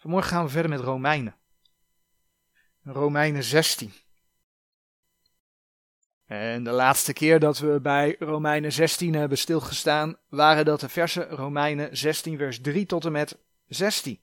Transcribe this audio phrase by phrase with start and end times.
[0.00, 1.36] Vanmorgen gaan we verder met Romeinen.
[2.82, 3.92] Romeinen 16.
[6.26, 11.28] En de laatste keer dat we bij Romeinen 16 hebben stilgestaan, waren dat de versen
[11.28, 14.20] Romeinen 16 vers 3 tot en met 16.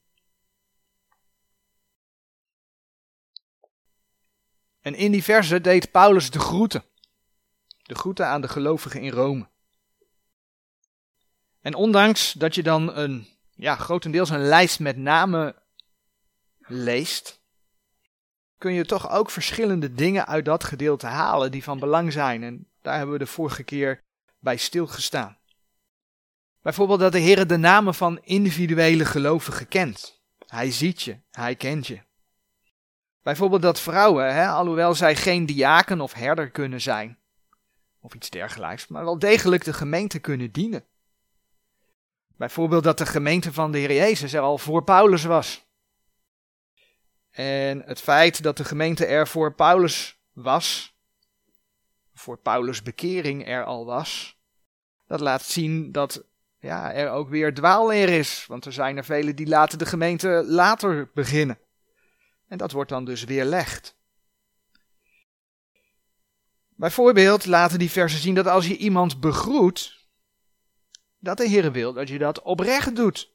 [4.80, 6.84] En in die versen deed Paulus de groeten.
[7.82, 9.50] De groeten aan de gelovigen in Rome.
[11.62, 15.66] En ondanks dat je dan een, ja, grotendeels een lijst met namen
[16.68, 17.42] leest,
[18.58, 22.44] kun je toch ook verschillende dingen uit dat gedeelte halen die van belang zijn.
[22.44, 24.04] En daar hebben we de vorige keer
[24.40, 25.38] bij stilgestaan.
[26.62, 30.22] Bijvoorbeeld dat de Heer de namen van individuele gelovigen kent.
[30.48, 32.00] Hij ziet je, hij kent je.
[33.22, 37.20] Bijvoorbeeld dat vrouwen, hè, alhoewel zij geen diaken of herder kunnen zijn,
[38.00, 40.86] of iets dergelijks, maar wel degelijk de gemeente kunnen dienen.
[42.38, 45.67] Bijvoorbeeld dat de gemeente van de Heer Jezus er al voor Paulus was.
[47.38, 50.96] En het feit dat de gemeente er voor Paulus was,
[52.14, 54.38] voor Paulus' bekering er al was,
[55.08, 56.24] dat laat zien dat
[56.60, 58.46] ja, er ook weer dwaalleer is.
[58.48, 61.60] Want er zijn er velen die laten de gemeente later beginnen.
[62.48, 63.98] En dat wordt dan dus weerlegd.
[66.70, 70.08] Bijvoorbeeld laten die versen zien dat als je iemand begroet,
[71.20, 73.32] dat de Heer wil dat je dat oprecht doet.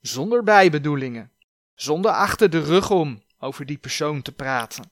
[0.00, 1.30] Zonder bijbedoelingen.
[1.76, 4.90] Zonder achter de rug om over die persoon te praten.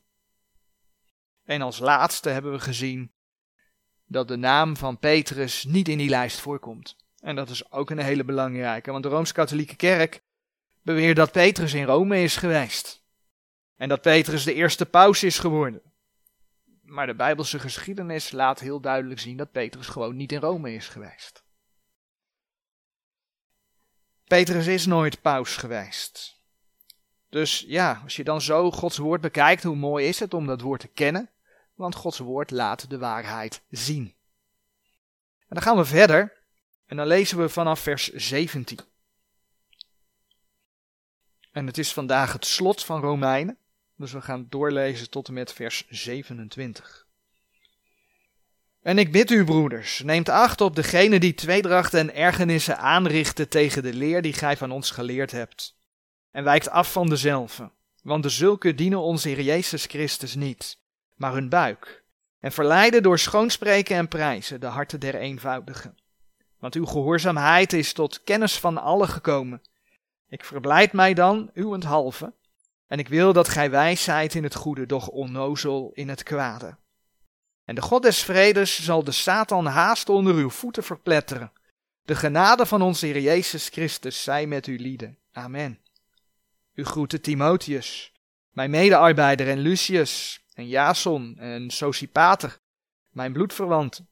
[1.45, 3.13] En als laatste hebben we gezien
[4.07, 6.97] dat de naam van Petrus niet in die lijst voorkomt.
[7.19, 10.23] En dat is ook een hele belangrijke, want de Rooms-Katholieke Kerk
[10.83, 13.05] beweert dat Petrus in Rome is geweest.
[13.77, 15.83] En dat Petrus de eerste paus is geworden.
[16.83, 20.89] Maar de Bijbelse geschiedenis laat heel duidelijk zien dat Petrus gewoon niet in Rome is
[20.89, 21.45] geweest.
[24.25, 26.43] Petrus is nooit paus geweest.
[27.35, 30.61] Dus ja, als je dan zo Gods woord bekijkt, hoe mooi is het om dat
[30.61, 31.31] woord te kennen?
[31.75, 34.15] Want Gods woord laat de waarheid zien.
[35.41, 36.33] En dan gaan we verder
[36.87, 38.79] en dan lezen we vanaf vers 17.
[41.53, 43.59] En het is vandaag het slot van Romeinen,
[43.97, 47.07] dus we gaan doorlezen tot en met vers 27.
[48.83, 53.83] En ik bid u, broeders, neemt acht op degene die tweedrachten en ergernissen aanrichten tegen
[53.83, 55.83] de leer die gij van ons geleerd hebt
[56.35, 57.71] en wijkt af van dezelfde.
[58.03, 60.79] Want de zulke dienen onze Heer Jezus Christus niet,
[61.15, 62.05] maar hun buik,
[62.41, 65.99] en verleiden door schoonspreken en prijzen de harten der eenvoudigen.
[66.59, 69.63] Want uw gehoorzaamheid is tot kennis van allen gekomen.
[70.29, 72.33] Ik verblijd mij dan, uwenthalve,
[72.87, 76.77] en ik wil dat gij wijs zijt in het goede, doch onnozel in het kwade.
[77.65, 81.53] En de God des vredes zal de Satan haast onder uw voeten verpletteren.
[82.03, 85.19] De genade van onze Heer Jezus Christus zij met u lieden.
[85.33, 85.84] Amen.
[86.75, 88.13] U groeten Timotheus,
[88.51, 92.59] mijn medearbeider en Lucius en Jason en Sosipater,
[93.11, 94.05] mijn bloedverwant.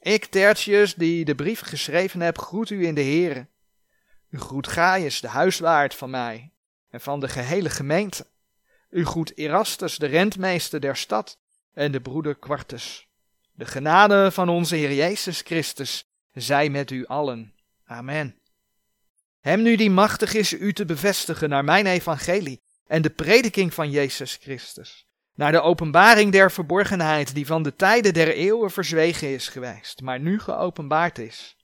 [0.00, 3.48] Ik, Tertius, die de brief geschreven heb, groet u in de Heere.
[4.30, 6.52] U groet Gaius, de huiswaard van mij
[6.90, 8.26] en van de gehele gemeente.
[8.90, 11.38] U groet Erastus, de rentmeester der stad,
[11.72, 13.08] en de broeder Quartus.
[13.52, 17.54] De genade van onze Heer Jezus Christus zij met u allen.
[17.84, 18.40] Amen.
[19.46, 23.90] Hem nu die machtig is u te bevestigen naar mijn evangelie en de prediking van
[23.90, 25.06] Jezus Christus.
[25.34, 30.20] Naar de openbaring der verborgenheid die van de tijden der eeuwen verzwegen is geweest, maar
[30.20, 31.56] nu geopenbaard is.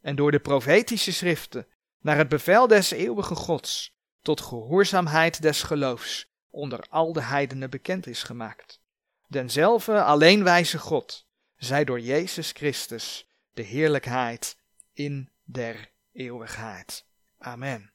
[0.00, 1.66] En door de profetische schriften
[2.00, 8.06] naar het bevel des eeuwige Gods tot gehoorzaamheid des geloofs onder al de heidenen bekend
[8.06, 8.80] is gemaakt.
[9.26, 11.26] Denzelfde alleenwijze God,
[11.56, 14.56] zij door Jezus Christus de heerlijkheid
[14.92, 17.08] in der eeuwigheid.
[17.42, 17.90] Amen.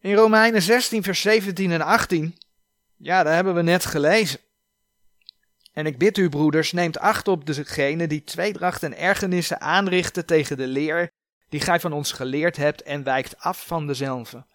[0.00, 2.38] In Romeinen 16, vers 17 en 18,
[2.96, 4.40] ja, daar hebben we net gelezen.
[5.72, 10.56] En ik bid u, broeders, neemt acht op degene die tweedracht en ergernissen aanrichten tegen
[10.56, 11.10] de leer
[11.48, 14.46] die gij van ons geleerd hebt en wijkt af van dezelfde.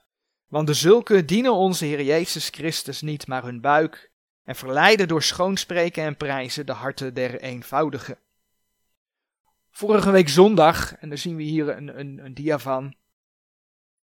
[0.47, 4.11] Want de zulke dienen onze Heer Jezus Christus niet, maar hun buik,
[4.43, 8.17] en verleiden door schoonspreken en prijzen de harten der eenvoudigen.
[9.81, 12.95] Vorige week zondag, en daar zien we hier een, een, een dia van,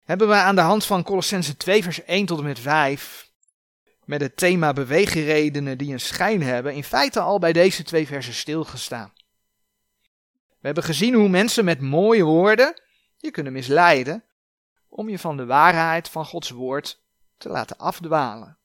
[0.03, 3.31] hebben we aan de hand van Colossense 2 vers 1 tot en met 5,
[4.05, 8.33] met het thema beweegredenen die een schijn hebben, in feite al bij deze twee versen
[8.33, 9.13] stilgestaan.
[10.47, 12.81] We hebben gezien hoe mensen met mooie woorden
[13.17, 14.23] je kunnen misleiden
[14.89, 17.01] om je van de waarheid van Gods woord
[17.37, 18.58] te laten afdwalen.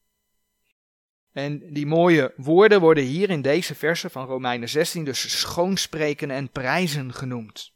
[1.34, 6.50] En die mooie woorden worden hier in deze versen van Romeinen 16 dus schoonspreken en
[6.50, 7.72] prijzen genoemd.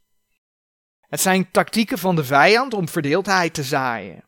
[1.01, 4.23] Het zijn tactieken van de vijand om verdeeldheid te zaaien.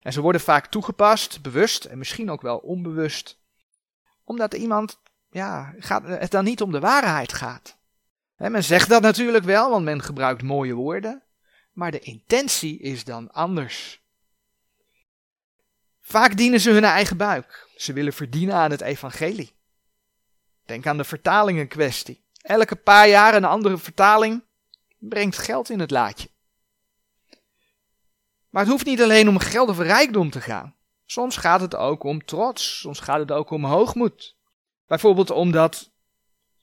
[0.00, 3.38] En ze worden vaak toegepast, bewust en misschien ook wel onbewust,
[4.24, 5.00] omdat iemand,
[5.30, 7.76] ja, gaat, het dan niet om de waarheid gaat.
[8.36, 11.22] men zegt dat natuurlijk wel, want men gebruikt mooie woorden,
[11.72, 14.02] maar de intentie is dan anders.
[16.00, 17.70] Vaak dienen ze hun eigen buik.
[17.82, 19.52] Ze willen verdienen aan het evangelie.
[20.64, 22.24] Denk aan de vertalingen kwestie.
[22.42, 24.44] Elke paar jaar een andere vertaling
[24.98, 26.30] brengt geld in het laadje.
[28.48, 30.76] Maar het hoeft niet alleen om geld of rijkdom te gaan.
[31.06, 34.36] Soms gaat het ook om trots, soms gaat het ook om hoogmoed.
[34.86, 35.90] Bijvoorbeeld omdat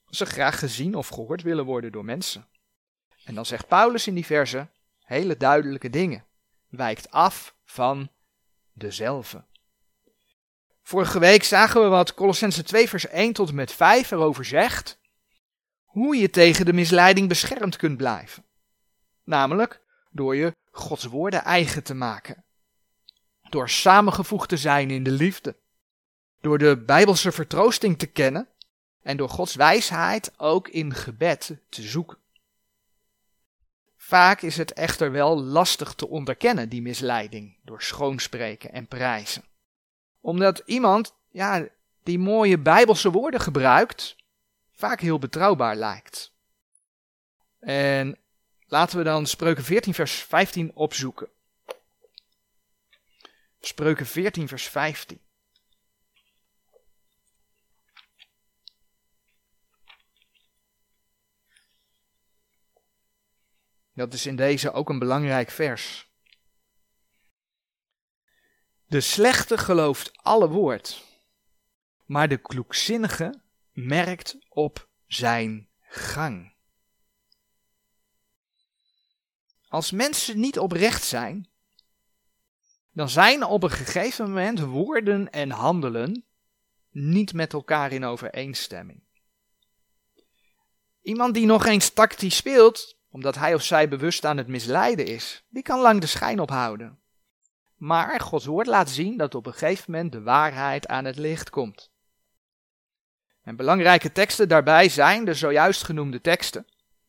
[0.06, 2.48] ze graag gezien of gehoord willen worden door mensen.
[3.24, 4.68] En dan zegt Paulus in die verse
[5.04, 6.24] hele duidelijke dingen.
[6.68, 8.10] Wijkt af van
[8.72, 9.48] dezelfde.
[10.90, 14.98] Vorige week zagen we wat Colossense 2 vers 1 tot en met 5 erover zegt.
[15.84, 18.44] Hoe je tegen de misleiding beschermd kunt blijven.
[19.24, 22.44] Namelijk door je Gods woorden eigen te maken.
[23.50, 25.56] Door samengevoegd te zijn in de liefde.
[26.40, 28.48] Door de Bijbelse vertroosting te kennen
[29.02, 32.18] en door Gods wijsheid ook in gebed te zoeken.
[33.96, 39.48] Vaak is het echter wel lastig te onderkennen, die misleiding, door schoonspreken en prijzen.
[40.20, 41.68] Omdat iemand, ja,
[42.02, 44.16] die mooie Bijbelse woorden gebruikt,
[44.72, 46.32] vaak heel betrouwbaar lijkt.
[47.58, 48.18] En
[48.66, 51.28] laten we dan Spreuken 14, vers 15 opzoeken.
[53.60, 55.20] Spreuken 14, vers 15.
[63.94, 66.09] Dat is in deze ook een belangrijk vers.
[68.90, 71.04] De slechte gelooft alle woord,
[72.04, 73.42] maar de kloekzinnige
[73.72, 76.54] merkt op zijn gang.
[79.68, 81.48] Als mensen niet oprecht zijn,
[82.92, 86.24] dan zijn op een gegeven moment woorden en handelen
[86.90, 89.02] niet met elkaar in overeenstemming.
[91.02, 95.44] Iemand die nog eens tactisch speelt, omdat hij of zij bewust aan het misleiden is,
[95.48, 96.99] die kan lang de schijn ophouden.
[97.80, 101.50] Maar Gods woord laat zien dat op een gegeven moment de waarheid aan het licht
[101.50, 101.90] komt.
[103.42, 106.66] En belangrijke teksten daarbij zijn de zojuist genoemde teksten,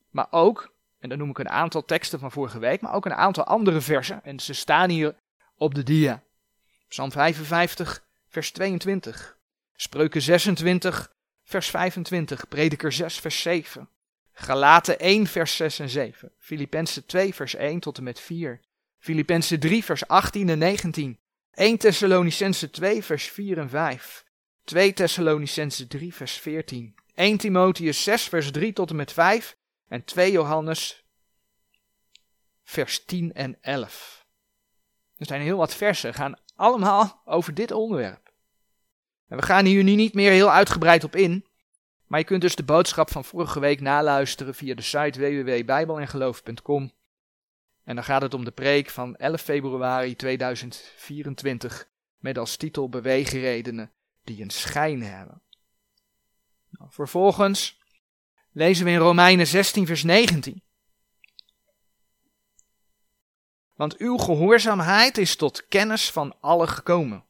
[0.10, 3.14] maar ook, en dan noem ik een aantal teksten van vorige week, maar ook een
[3.14, 5.16] aantal andere versen, en ze staan hier
[5.56, 6.24] op de dia.
[6.88, 9.38] Psalm 55, vers 22,
[9.76, 11.14] Spreuken 26,
[11.44, 13.90] vers 25, Prediker 6, vers 7,
[14.34, 16.32] Galaten 1, vers 6 en 7.
[16.38, 18.60] Filippenzen 2, vers 1 tot en met 4.
[19.02, 21.20] Filippenzen 3, vers 18 en 19.
[21.54, 24.26] 1 Thessalonicense 2, vers 4 en 5.
[24.64, 26.96] 2 Thessalonicense 3, vers 14.
[27.16, 29.58] 1 Timotheus 6, vers 3 tot en met 5.
[29.88, 31.06] En 2 Johannes,
[32.64, 34.26] vers 10 en 11.
[35.18, 38.34] Er zijn heel wat versen, gaan allemaal over dit onderwerp.
[39.28, 41.46] En we gaan hier nu niet meer heel uitgebreid op in,
[42.08, 46.92] maar je kunt dus de boodschap van vorige week naluisteren via de site www.bijbelengeloof.com.
[47.92, 53.92] En dan gaat het om de preek van 11 februari 2024 met als titel Beweegredenen
[54.24, 55.42] die een schijn hebben.
[56.70, 57.82] Nou, vervolgens
[58.52, 60.62] lezen we in Romeinen 16 vers 19.
[63.76, 67.26] Want uw gehoorzaamheid is tot kennis van alle gekomen.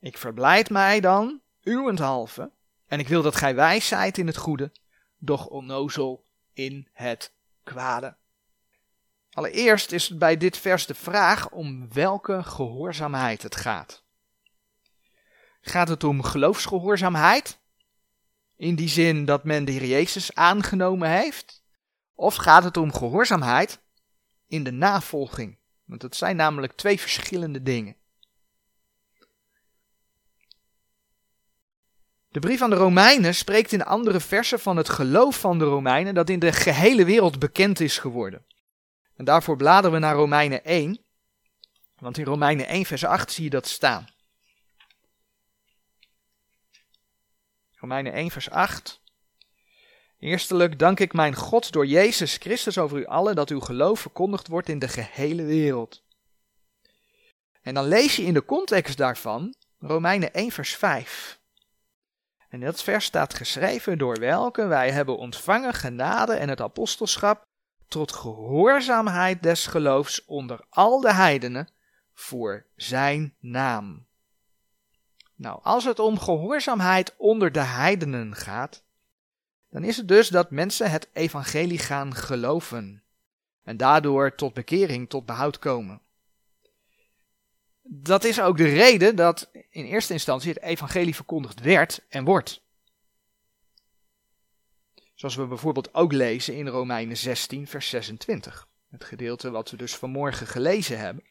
[0.00, 2.50] Ik verblijd mij dan, uwenthalve,
[2.86, 4.72] en ik wil dat gij wijs zijt in het goede,
[5.18, 8.16] doch onnozel in het kwade.
[9.36, 14.02] Allereerst is het bij dit vers de vraag om welke gehoorzaamheid het gaat.
[15.60, 17.58] Gaat het om geloofsgehoorzaamheid?
[18.56, 21.62] In die zin dat men de Heer Jezus aangenomen heeft?
[22.14, 23.80] Of gaat het om gehoorzaamheid
[24.46, 25.58] in de navolging?
[25.84, 27.96] Want dat zijn namelijk twee verschillende dingen.
[32.28, 36.14] De brief aan de Romeinen spreekt in andere versen van het geloof van de Romeinen
[36.14, 38.44] dat in de gehele wereld bekend is geworden.
[39.16, 41.04] En daarvoor bladeren we naar Romeinen 1,
[41.98, 44.06] want in Romeinen 1 vers 8 zie je dat staan.
[47.72, 49.00] Romeinen 1 vers 8.
[50.18, 54.48] Eerstelijk dank ik mijn God door Jezus Christus over u allen dat uw geloof verkondigd
[54.48, 56.02] wordt in de gehele wereld.
[57.62, 61.40] En dan lees je in de context daarvan Romeinen 1 vers 5.
[62.48, 67.46] En dat vers staat geschreven door welke wij hebben ontvangen genade en het apostelschap
[67.88, 71.68] tot gehoorzaamheid des geloofs onder al de heidenen
[72.14, 74.06] voor zijn naam.
[75.34, 78.82] Nou, als het om gehoorzaamheid onder de heidenen gaat,
[79.70, 83.02] dan is het dus dat mensen het evangelie gaan geloven.
[83.62, 86.00] En daardoor tot bekering, tot behoud komen.
[87.82, 92.65] Dat is ook de reden dat in eerste instantie het evangelie verkondigd werd en wordt.
[95.16, 98.68] Zoals we bijvoorbeeld ook lezen in Romeinen 16, vers 26.
[98.90, 101.24] Het gedeelte wat we dus vanmorgen gelezen hebben.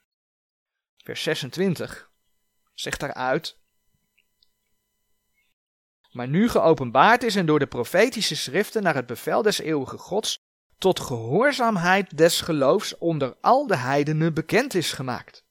[0.97, 2.11] Vers 26
[2.73, 3.57] zegt daaruit.
[6.11, 10.43] Maar nu geopenbaard is en door de profetische schriften naar het bevel des eeuwige Gods
[10.77, 15.43] tot gehoorzaamheid des geloofs onder al de heidenen bekend is gemaakt.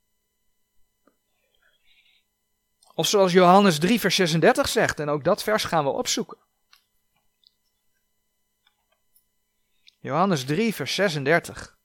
[2.94, 6.38] Of zoals Johannes 3, vers 36 zegt, en ook dat vers gaan we opzoeken.
[10.04, 11.78] Johannes 3, vers 36.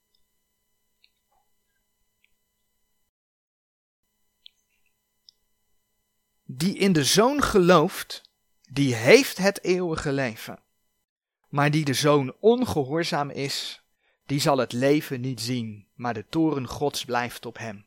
[6.43, 8.31] Die in de zoon gelooft,
[8.71, 10.59] die heeft het eeuwige leven.
[11.49, 13.83] Maar die de zoon ongehoorzaam is,
[14.25, 17.85] die zal het leven niet zien, maar de toren Gods blijft op hem.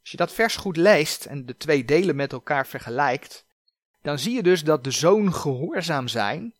[0.00, 3.46] Als je dat vers goed leest en de twee delen met elkaar vergelijkt,
[4.02, 6.54] dan zie je dus dat de zoon gehoorzaam zijn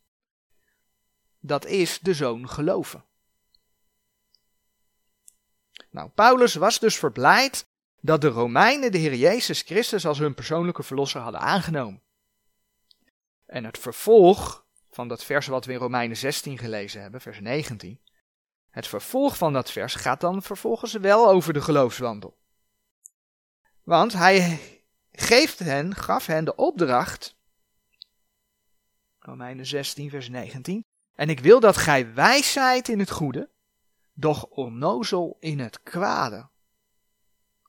[1.41, 3.05] dat is de zoon geloven.
[5.91, 7.67] Nou, Paulus was dus verblijd
[8.01, 12.03] dat de Romeinen de Heer Jezus Christus als hun persoonlijke verlosser hadden aangenomen.
[13.47, 18.01] En het vervolg van dat vers wat we in Romeinen 16 gelezen hebben, vers 19,
[18.71, 22.39] het vervolg van dat vers gaat dan vervolgens wel over de geloofswandel.
[23.83, 24.61] Want hij
[25.13, 27.37] geeft hen, gaf hen de opdracht,
[29.19, 30.85] Romeinen 16, vers 19,
[31.19, 33.51] en ik wil dat gij wijs zijt in het goede,
[34.13, 36.49] doch onnozel in het kwade.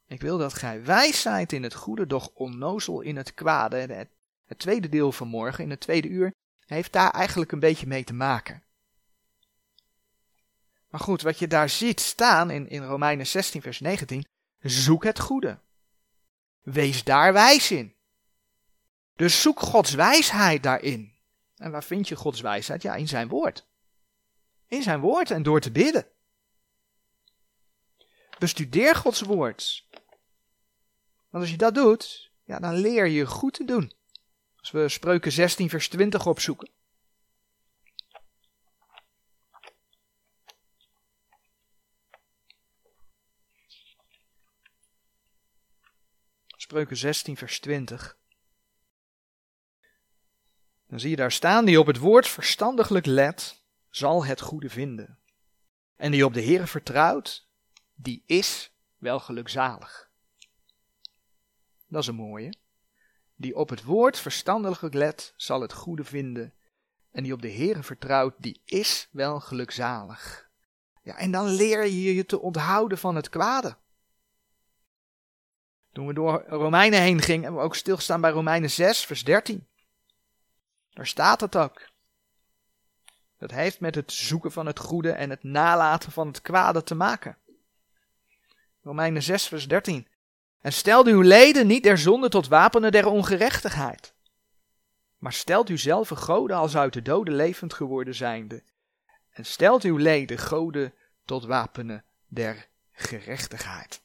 [0.07, 3.77] Ik wil dat gij wijs zijt in het goede, doch onnozel in het kwade.
[3.77, 4.09] Het,
[4.45, 6.33] het tweede deel van morgen, in het tweede uur,
[6.65, 8.63] heeft daar eigenlijk een beetje mee te maken.
[10.89, 14.25] Maar goed, wat je daar ziet staan in, in Romeinen 16, vers 19,
[14.59, 15.59] zoek het goede.
[16.61, 17.95] Wees daar wijs in.
[19.15, 21.18] Dus zoek Gods wijsheid daarin.
[21.59, 22.81] En waar vind je Gods wijsheid?
[22.81, 23.67] Ja, in zijn woord.
[24.67, 26.07] In zijn woord en door te bidden.
[28.39, 29.87] Bestudeer Gods woord.
[31.29, 33.93] Want als je dat doet, ja, dan leer je goed te doen.
[34.55, 36.69] Als we Spreuken 16, vers 20 opzoeken.
[46.47, 48.17] Spreuken 16, vers 20.
[50.89, 55.19] Dan zie je daar staan, die op het woord verstandiglijk let, zal het goede vinden.
[55.95, 57.47] En die op de Heer vertrouwt,
[57.95, 60.09] die is wel gelukzalig.
[61.87, 62.53] Dat is een mooie.
[63.35, 66.53] Die op het woord verstandelijk let, zal het goede vinden.
[67.11, 70.49] En die op de Heer vertrouwt, die is wel gelukzalig.
[71.01, 73.77] Ja, en dan leer je je te onthouden van het kwade.
[75.91, 79.67] Toen we door Romeinen heen gingen, hebben we ook stilgestaan bij Romeinen 6, vers 13.
[80.99, 81.89] Daar staat het ook.
[83.37, 86.95] Dat heeft met het zoeken van het goede en het nalaten van het kwade te
[86.95, 87.37] maken.
[88.81, 90.07] Romeinen 6, vers 13.
[90.61, 94.13] En stelt uw leden niet der zonde tot wapenen der ongerechtigheid.
[95.17, 98.63] Maar stelt u zelf goden als uit de doden levend geworden zijnde.
[99.29, 100.93] En stelt uw leden goden
[101.25, 104.01] tot wapenen der gerechtigheid.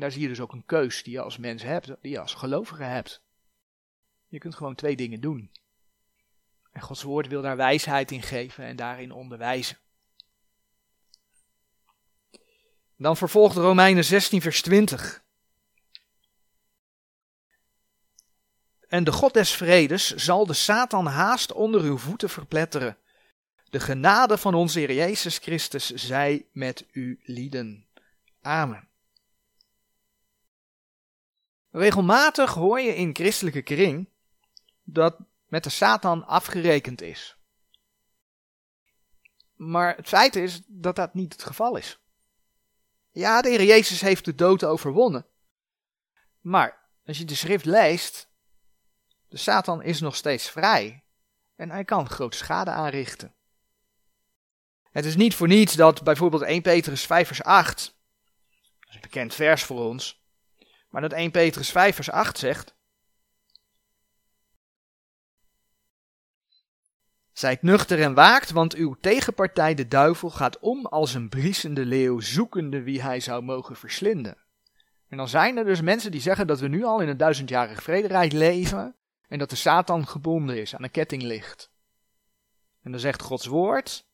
[0.00, 2.20] En daar zie je dus ook een keus die je als mens hebt, die je
[2.20, 3.22] als gelovige hebt.
[4.28, 5.50] Je kunt gewoon twee dingen doen.
[6.72, 9.78] En Gods woord wil daar wijsheid in geven en daarin onderwijzen.
[12.96, 15.22] Dan vervolgt Romeinen 16, vers 20.
[18.88, 22.98] En de God des vredes zal de Satan haast onder uw voeten verpletteren.
[23.70, 27.86] De genade van onze Heer Jezus Christus zij met u lieden.
[28.40, 28.89] Amen.
[31.70, 34.08] Regelmatig hoor je in christelijke kring
[34.82, 37.36] dat met de Satan afgerekend is.
[39.54, 41.98] Maar het feit is dat dat niet het geval is.
[43.10, 45.26] Ja, de Heer Jezus heeft de dood overwonnen.
[46.40, 48.28] Maar als je de schrift leest,
[49.28, 51.04] de Satan is nog steeds vrij
[51.56, 53.34] en hij kan grote schade aanrichten.
[54.90, 57.76] Het is niet voor niets dat bijvoorbeeld 1 Petrus 5 vers 8,
[58.80, 60.19] dat is een bekend vers voor ons,
[60.90, 62.74] maar dat 1 Petrus 5 vers 8 zegt.
[67.32, 72.20] Zijt nuchter en waakt, want uw tegenpartij de duivel gaat om als een briesende leeuw,
[72.20, 74.36] zoekende wie hij zou mogen verslinden.
[75.08, 77.82] En dan zijn er dus mensen die zeggen dat we nu al in een duizendjarig
[77.82, 78.96] vrederijk leven
[79.28, 81.70] en dat de Satan gebonden is, aan een ketting ligt.
[82.82, 84.08] En dan zegt Gods woord,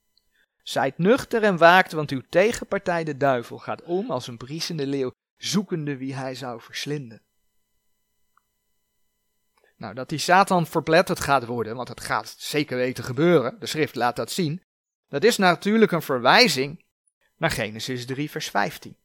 [0.62, 5.10] Zijt nuchter en waakt, want uw tegenpartij de duivel gaat om als een briesende leeuw,
[5.36, 7.22] zoekende wie hij zou verslinden.
[9.76, 13.94] Nou, dat die Satan verpletterd gaat worden, want het gaat zeker weten gebeuren, de schrift
[13.94, 14.62] laat dat zien,
[15.08, 16.84] dat is natuurlijk een verwijzing
[17.36, 18.96] naar Genesis 3, vers 15.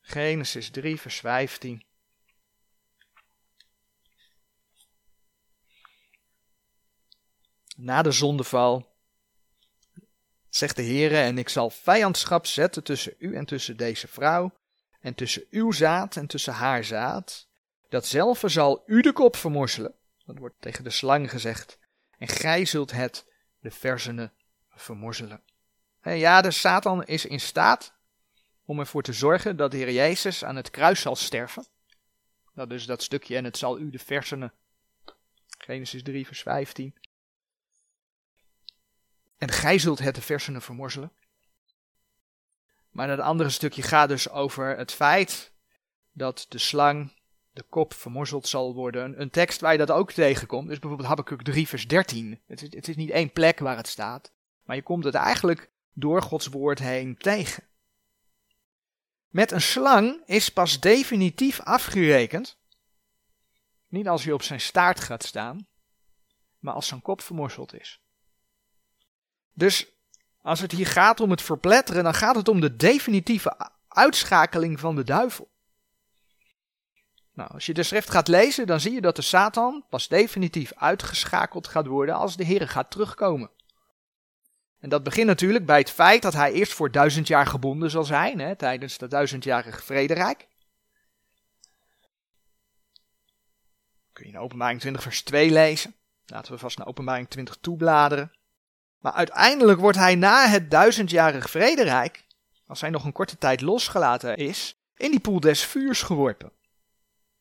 [0.00, 1.84] Genesis 3, vers 15.
[7.76, 8.93] Na de zondeval
[10.56, 14.52] zegt de Heere, en ik zal vijandschap zetten tussen u en tussen deze vrouw,
[15.00, 17.48] en tussen uw zaad en tussen haar zaad.
[17.88, 19.94] Datzelfde zal u de kop vermorzelen,
[20.24, 21.78] dat wordt tegen de slang gezegd,
[22.18, 23.26] en gij zult het,
[23.60, 24.32] de verzenen,
[24.68, 25.42] vermorzelen.
[26.00, 27.94] En ja, de Satan is in staat
[28.64, 31.66] om ervoor te zorgen dat de Heer Jezus aan het kruis zal sterven.
[32.54, 34.52] Dat is dat stukje, en het zal u de versenen.
[35.58, 36.94] Genesis 3, vers 15.
[39.44, 41.12] En gij zult het de versenen vermorzelen.
[42.90, 45.52] Maar het andere stukje gaat dus over het feit
[46.12, 47.12] dat de slang
[47.52, 49.20] de kop vermorzeld zal worden.
[49.20, 52.40] Een, tekst waar je dat ook tegenkomt, is bijvoorbeeld Habakkuk 3 vers 13.
[52.46, 54.32] Het is, het is niet één plek waar het staat,
[54.62, 57.62] maar je komt het eigenlijk door Gods woord heen tegen.
[59.28, 62.58] Met een slang is pas definitief afgerekend,
[63.88, 65.66] niet als hij op zijn staart gaat staan,
[66.58, 68.03] maar als zijn kop vermorzeld is.
[69.54, 69.86] Dus
[70.42, 74.96] als het hier gaat om het verpletteren, dan gaat het om de definitieve uitschakeling van
[74.96, 75.52] de duivel.
[77.32, 80.72] Nou, als je de schrift gaat lezen, dan zie je dat de Satan pas definitief
[80.74, 83.50] uitgeschakeld gaat worden als de Heer gaat terugkomen.
[84.78, 88.04] En dat begint natuurlijk bij het feit dat hij eerst voor duizend jaar gebonden zal
[88.04, 90.48] zijn, hè, tijdens dat duizendjarige vrederijk.
[94.12, 95.94] Kun je in openbaring 20 vers 2 lezen.
[96.26, 98.32] Laten we vast naar openbaring 20 toebladeren.
[99.04, 102.24] Maar uiteindelijk wordt hij na het duizendjarig vrederijk,
[102.66, 106.52] als hij nog een korte tijd losgelaten is, in die poel des vuurs geworpen.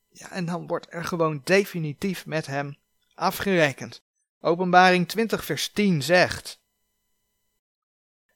[0.09, 2.77] Ja, en dan wordt er gewoon definitief met hem
[3.15, 4.01] afgerekend.
[4.39, 6.61] Openbaring 20 vers 10 zegt.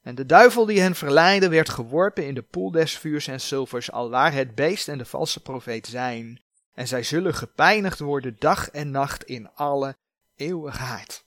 [0.02, 3.90] En de duivel die hen verleidde werd geworpen in de poel des vuurs en zilvers,
[3.90, 6.42] alwaar het beest en de valse profeet zijn.
[6.72, 9.96] En zij zullen gepijnigd worden dag en nacht in alle
[10.36, 11.26] eeuwigheid.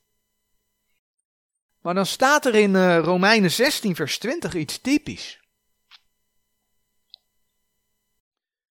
[1.82, 5.40] Maar dan staat er in uh, Romeinen 16, vers 20 iets typisch.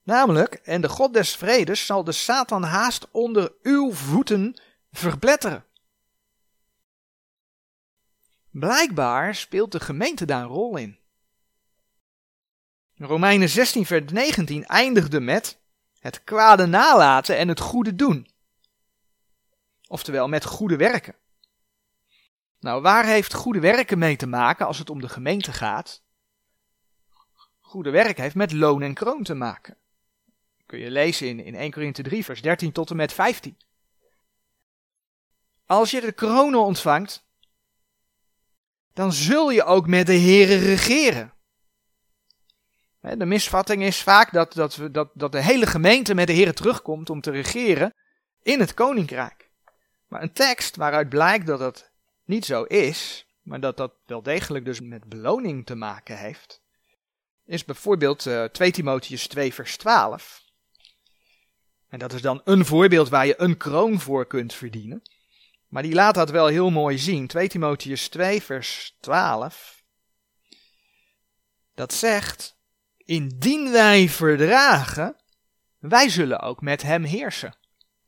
[0.02, 4.60] Namelijk, en de God des vredes zal de Satan haast onder uw voeten
[4.92, 5.64] verpletteren.
[8.50, 10.98] Blijkbaar speelt de gemeente daar een rol in.
[12.96, 15.58] Romeinen 16, vers 19 eindigde met
[15.98, 18.28] het kwade nalaten en het goede doen.
[19.86, 21.14] Oftewel met goede werken.
[22.64, 26.02] Nou, waar heeft goede werken mee te maken als het om de gemeente gaat?
[27.60, 29.76] Goede werk heeft met loon en kroon te maken.
[30.66, 33.56] Kun je lezen in, in 1 Korinthe 3, vers 13 tot en met 15.
[35.66, 37.24] Als je de kronen ontvangt,
[38.92, 41.32] dan zul je ook met de Here regeren.
[43.00, 46.52] De misvatting is vaak dat, dat, we, dat, dat de hele gemeente met de Here
[46.52, 47.94] terugkomt om te regeren
[48.42, 49.50] in het koninkrijk.
[50.08, 51.92] Maar een tekst waaruit blijkt dat het
[52.24, 56.62] niet zo is, maar dat dat wel degelijk dus met beloning te maken heeft,
[57.46, 60.42] is bijvoorbeeld uh, 2 Timotheus 2 vers 12.
[61.88, 65.02] En dat is dan een voorbeeld waar je een kroon voor kunt verdienen.
[65.68, 67.26] Maar die laat dat wel heel mooi zien.
[67.26, 69.82] 2 Timotheus 2 vers 12.
[71.74, 72.56] Dat zegt,
[72.96, 75.16] indien wij verdragen,
[75.78, 77.56] wij zullen ook met hem heersen.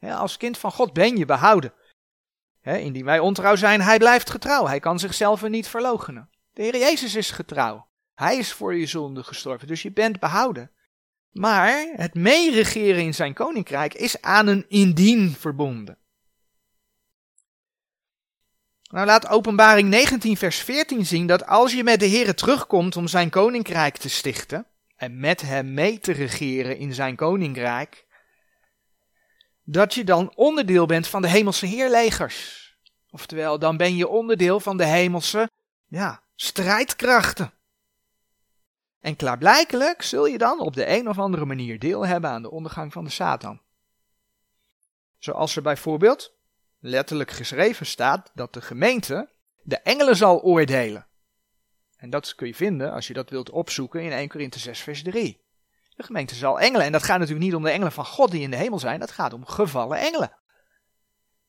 [0.00, 1.72] als kind van God ben je behouden
[2.74, 4.66] indien wij ontrouw zijn, hij blijft getrouw.
[4.66, 6.30] Hij kan zichzelf niet verloochenen.
[6.52, 7.86] De Heer Jezus is getrouw.
[8.14, 10.70] Hij is voor je zonde gestorven, dus je bent behouden.
[11.30, 15.98] Maar het meeregeren in zijn koninkrijk is aan een indien verbonden.
[18.90, 23.06] Nou laat openbaring 19 vers 14 zien dat als je met de Heer terugkomt om
[23.06, 28.05] zijn koninkrijk te stichten en met hem mee te regeren in zijn koninkrijk,
[29.68, 32.64] dat je dan onderdeel bent van de hemelse heerlegers.
[33.10, 35.50] Oftewel, dan ben je onderdeel van de hemelse
[35.86, 37.52] ja, strijdkrachten.
[39.00, 42.50] En klaarblijkelijk zul je dan op de een of andere manier deel hebben aan de
[42.50, 43.60] ondergang van de Satan.
[45.18, 46.34] Zoals er bijvoorbeeld
[46.78, 49.28] letterlijk geschreven staat dat de gemeente
[49.62, 51.06] de engelen zal oordelen.
[51.96, 55.02] En dat kun je vinden als je dat wilt opzoeken in 1 Korinthe 6 vers
[55.02, 55.45] 3.
[55.96, 56.86] De gemeente zal engelen.
[56.86, 59.00] En dat gaat natuurlijk niet om de engelen van God die in de hemel zijn.
[59.00, 60.36] Dat gaat om gevallen engelen.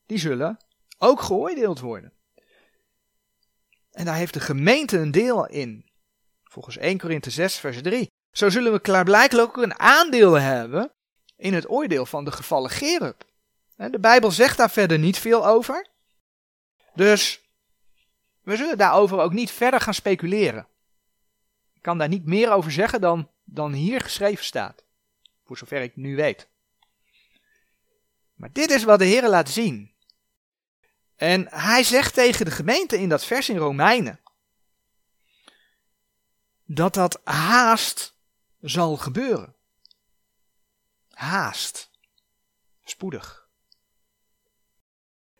[0.06, 0.56] Die zullen
[0.98, 2.12] ook geoordeeld worden.
[3.90, 5.90] En daar heeft de gemeente een deel in.
[6.44, 8.10] Volgens 1 Korinthe 6 vers 3.
[8.30, 10.92] Zo zullen we klaarblijkelijk ook een aandeel hebben
[11.36, 13.24] in het oordeel van de gevallen Gerub.
[13.76, 15.86] De Bijbel zegt daar verder niet veel over.
[16.94, 17.48] Dus
[18.42, 20.68] we zullen daarover ook niet verder gaan speculeren.
[21.74, 24.84] Ik kan daar niet meer over zeggen dan, dan hier geschreven staat.
[25.44, 26.48] Voor zover ik nu weet.
[28.34, 29.94] Maar dit is wat de Heer laat zien.
[31.16, 34.20] En hij zegt tegen de gemeente in dat vers in Romeinen.
[36.64, 38.14] Dat dat haast
[38.60, 39.56] zal gebeuren.
[41.10, 41.90] Haast.
[42.84, 43.48] Spoedig.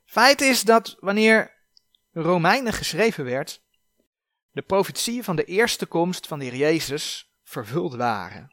[0.04, 1.56] Feit is dat wanneer
[2.12, 3.62] Romeinen geschreven werd,
[4.50, 8.50] de profetieën van de eerste komst van de Heer Jezus vervuld waren.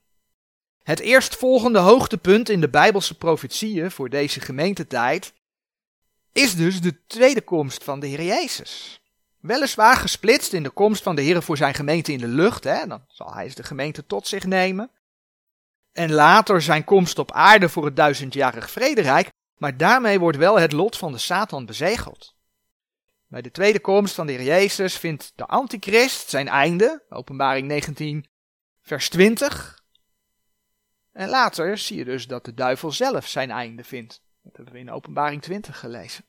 [0.83, 5.33] Het eerstvolgende hoogtepunt in de Bijbelse profetieën voor deze gemeentetijd
[6.31, 9.01] is dus de tweede komst van de Heer Jezus.
[9.39, 12.87] Weliswaar gesplitst in de komst van de Heer voor zijn gemeente in de lucht, hè,
[12.87, 14.91] dan zal hij de gemeente tot zich nemen.
[15.91, 20.71] En later zijn komst op aarde voor het duizendjarig vrederijk, maar daarmee wordt wel het
[20.71, 22.35] lot van de Satan bezegeld.
[23.27, 28.25] Bij de tweede komst van de Heer Jezus vindt de antichrist zijn einde, openbaring 19
[28.85, 29.83] vers 20.
[31.11, 34.23] En later zie je dus dat de duivel zelf zijn einde vindt.
[34.41, 36.25] Dat hebben we in openbaring 20 gelezen.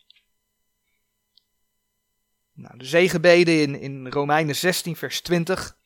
[2.52, 5.78] Nou, de zegenbeden in, in Romeinen 16 vers 20,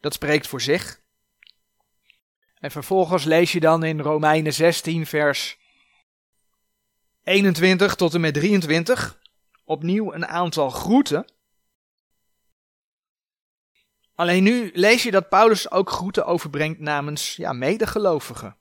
[0.00, 1.00] dat spreekt voor zich.
[2.58, 5.58] En vervolgens lees je dan in Romeinen 16 vers
[7.22, 9.20] 21 tot en met 23
[9.64, 11.35] opnieuw een aantal groeten.
[14.16, 18.56] Alleen nu lees je dat Paulus ook groeten overbrengt namens ja, medegelovigen.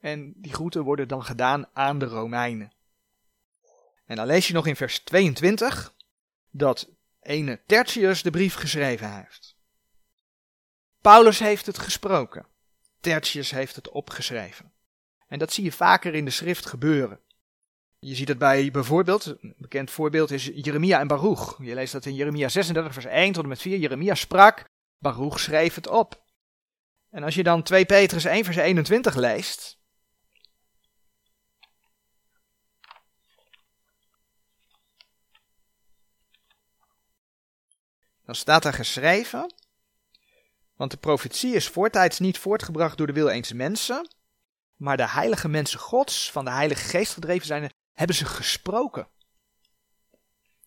[0.00, 2.72] En die groeten worden dan gedaan aan de Romeinen.
[4.06, 5.94] En dan lees je nog in vers 22
[6.50, 6.88] dat
[7.20, 9.56] ene Tertius de brief geschreven heeft.
[11.00, 12.46] Paulus heeft het gesproken.
[13.00, 14.72] Tertius heeft het opgeschreven.
[15.28, 17.20] En dat zie je vaker in de schrift gebeuren.
[18.06, 21.58] Je ziet het bij bijvoorbeeld, een bekend voorbeeld is Jeremia en Baruch.
[21.62, 23.78] Je leest dat in Jeremia 36 vers 1 tot en met 4.
[23.78, 26.22] Jeremia sprak, Baruch schreef het op.
[27.10, 29.78] En als je dan 2 Petrus 1 vers 21 leest,
[38.24, 39.54] dan staat daar geschreven,
[40.76, 44.08] want de profetie is voortijds niet voortgebracht door de wil eens mensen,
[44.76, 49.08] maar de heilige mensen gods, van de heilige geest gedreven zijn, hebben ze gesproken.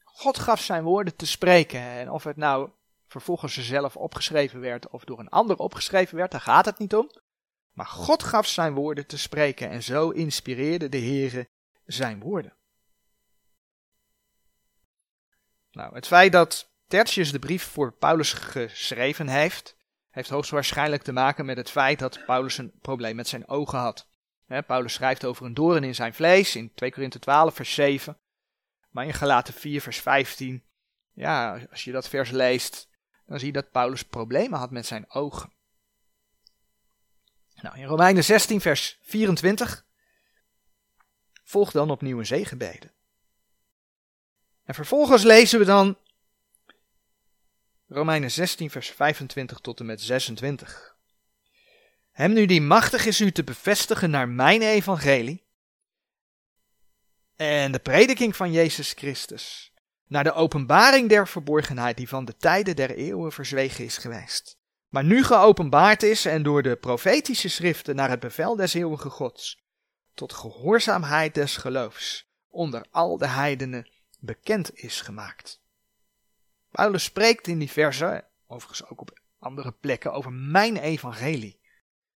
[0.03, 1.79] God gaf zijn woorden te spreken.
[1.79, 2.69] En of het nou
[3.07, 7.11] vervolgens zelf opgeschreven werd of door een ander opgeschreven werd, daar gaat het niet om.
[7.71, 11.49] Maar God gaf zijn woorden te spreken en zo inspireerde de Heere
[11.85, 12.57] zijn woorden.
[15.71, 19.77] Nou, het feit dat Tertius de brief voor Paulus geschreven heeft,
[20.09, 24.08] heeft hoogstwaarschijnlijk te maken met het feit dat Paulus een probleem met zijn ogen had.
[24.65, 28.17] Paulus schrijft over een doorn in zijn vlees in 2 Korinthe 12 vers 7.
[28.89, 30.63] Maar in Galaten 4 vers 15,
[31.13, 32.89] ja, als je dat vers leest,
[33.25, 35.53] dan zie je dat Paulus problemen had met zijn ogen.
[37.61, 39.85] Nou, in Romeinen 16 vers 24
[41.43, 42.91] volgt dan opnieuw een zegenbede.
[44.63, 45.97] En vervolgens lezen we dan
[47.87, 50.88] Romeinen 16 vers 25 tot en met 26.
[52.19, 55.47] Hem nu die machtig is u te bevestigen naar mijn evangelie
[57.35, 59.73] en de prediking van Jezus Christus,
[60.07, 64.57] naar de openbaring der verborgenheid die van de tijden der eeuwen verzwegen is geweest,
[64.89, 69.63] maar nu geopenbaard is en door de profetische schriften naar het bevel des eeuwige Gods,
[70.13, 75.61] tot gehoorzaamheid des geloofs, onder al de heidenen bekend is gemaakt.
[76.69, 81.58] Paulus spreekt in die versen, overigens ook op andere plekken, over mijn evangelie.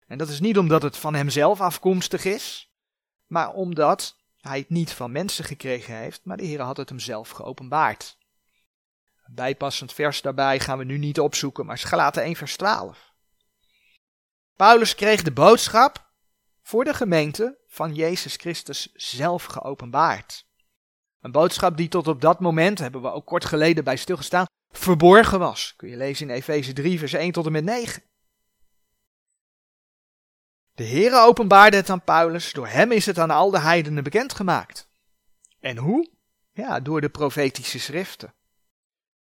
[0.06, 2.72] En dat is niet omdat het van hemzelf afkomstig is,
[3.26, 6.98] maar omdat hij het niet van mensen gekregen heeft, maar de Heer had het hem
[6.98, 8.18] zelf geopenbaard.
[9.22, 13.12] Een bijpassend vers daarbij gaan we nu niet opzoeken, maar Galaten 1 vers 12.
[14.56, 16.10] Paulus kreeg de boodschap
[16.62, 20.46] voor de gemeente van Jezus Christus zelf geopenbaard.
[21.20, 25.38] Een boodschap die tot op dat moment, hebben we ook kort geleden bij stilgestaan, verborgen
[25.38, 25.74] was.
[25.76, 28.02] Kun je lezen in Efeze 3 vers 1 tot en met 9.
[30.74, 34.88] De Heere openbaarde het aan Paulus, door hem is het aan al de heidenen bekendgemaakt.
[35.60, 36.10] En hoe?
[36.52, 38.34] Ja, door de profetische schriften.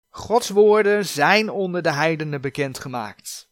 [0.08, 3.50] Gods woorden zijn onder de heidenen bekendgemaakt.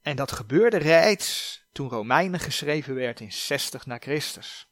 [0.00, 4.68] En dat gebeurde reeds toen Romeinen geschreven werd in 60 na Christus.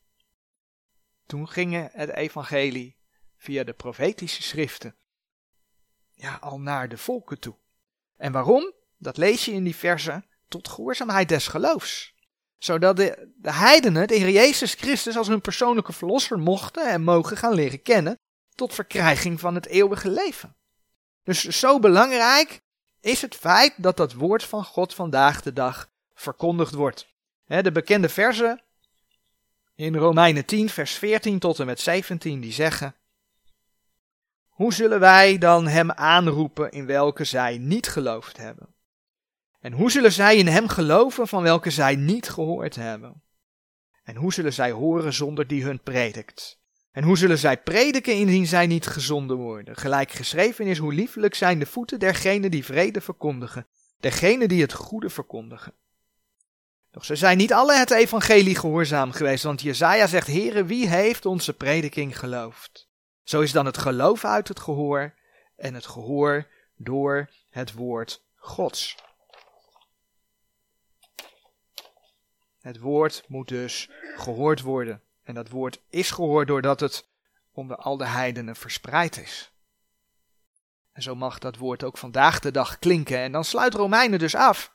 [1.26, 2.98] Toen ging het evangelie
[3.36, 4.96] via de profetische schriften
[6.14, 7.56] ja, al naar de volken toe.
[8.16, 8.72] En waarom?
[8.96, 12.14] Dat lees je in die versen tot gehoorzaamheid des geloofs.
[12.58, 17.36] Zodat de, de heidenen de Heer Jezus Christus als hun persoonlijke verlosser mochten en mogen
[17.36, 18.18] gaan leren kennen
[18.54, 20.56] tot verkrijging van het eeuwige leven.
[21.22, 22.60] Dus zo belangrijk
[23.00, 27.10] is het feit dat dat woord van God vandaag de dag verkondigd wordt.
[27.46, 28.62] de bekende versen
[29.74, 32.94] in Romeinen 10, vers 14 tot en met 17, die zeggen:
[34.48, 38.71] Hoe zullen wij dan hem aanroepen in welke zij niet geloofd hebben?
[39.62, 43.22] En hoe zullen zij in hem geloven van welke zij niet gehoord hebben?
[44.02, 46.60] En hoe zullen zij horen zonder die hun predikt?
[46.90, 49.76] En hoe zullen zij prediken indien zij niet gezonden worden?
[49.76, 53.66] Gelijk geschreven is hoe liefelijk zijn de voeten dergenen die vrede verkondigen,
[54.00, 55.74] dergenen die het goede verkondigen.
[56.90, 61.26] Doch ze zijn niet alle het evangelie gehoorzaam geweest, want Jezaja zegt, Heere, wie heeft
[61.26, 62.88] onze prediking geloofd?
[63.22, 65.14] Zo is dan het geloof uit het gehoor
[65.56, 66.46] en het gehoor
[66.76, 68.96] door het woord Gods.
[72.62, 75.02] Het woord moet dus gehoord worden.
[75.22, 77.08] En dat woord is gehoord doordat het
[77.52, 79.52] onder al de heidenen verspreid is.
[80.92, 83.18] En zo mag dat woord ook vandaag de dag klinken.
[83.18, 84.72] En dan sluit Romeinen dus af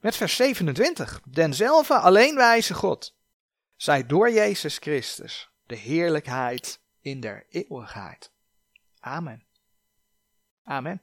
[0.00, 1.20] met vers 27.
[1.24, 3.16] Denzelfde alleen wijze God,
[3.76, 8.32] zij door Jezus Christus de heerlijkheid in der eeuwigheid.
[9.00, 9.46] Amen.
[10.64, 11.02] Amen.